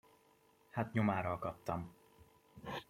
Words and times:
Hát 0.71 0.91
nyomára 0.93 1.31
akadtam! 1.31 1.95